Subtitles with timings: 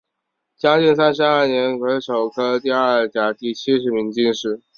[0.57, 4.63] 嘉靖三十二年癸丑科第二甲第七十名进士。